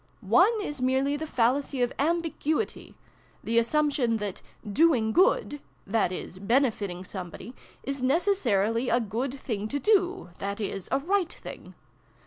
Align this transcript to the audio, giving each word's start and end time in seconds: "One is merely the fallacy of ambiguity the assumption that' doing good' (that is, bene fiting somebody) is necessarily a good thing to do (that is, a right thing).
"One 0.39 0.59
is 0.63 0.81
merely 0.81 1.15
the 1.15 1.27
fallacy 1.27 1.83
of 1.83 1.93
ambiguity 1.99 2.95
the 3.43 3.59
assumption 3.59 4.17
that' 4.17 4.41
doing 4.83 5.11
good' 5.11 5.61
(that 5.85 6.11
is, 6.11 6.39
bene 6.39 6.71
fiting 6.71 7.05
somebody) 7.05 7.53
is 7.83 8.01
necessarily 8.01 8.89
a 8.89 8.99
good 8.99 9.31
thing 9.31 9.67
to 9.67 9.77
do 9.77 10.31
(that 10.39 10.59
is, 10.59 10.89
a 10.91 10.97
right 10.97 11.31
thing). 11.31 11.75